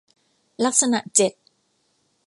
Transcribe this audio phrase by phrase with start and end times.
[0.65, 1.31] ลักษณะเจ็ด